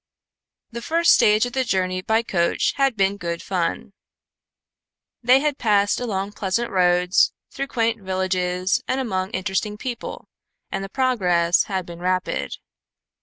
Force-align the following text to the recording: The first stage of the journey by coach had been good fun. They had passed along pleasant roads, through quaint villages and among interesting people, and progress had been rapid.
The 0.71 0.81
first 0.81 1.13
stage 1.13 1.45
of 1.45 1.53
the 1.53 1.63
journey 1.63 2.01
by 2.01 2.23
coach 2.23 2.73
had 2.77 2.95
been 2.97 3.17
good 3.17 3.43
fun. 3.43 3.93
They 5.21 5.41
had 5.41 5.59
passed 5.59 5.99
along 5.99 6.31
pleasant 6.31 6.71
roads, 6.71 7.33
through 7.51 7.67
quaint 7.67 8.01
villages 8.01 8.81
and 8.87 8.99
among 8.99 9.29
interesting 9.29 9.77
people, 9.77 10.27
and 10.71 10.91
progress 10.91 11.65
had 11.65 11.85
been 11.85 11.99
rapid. 11.99 12.55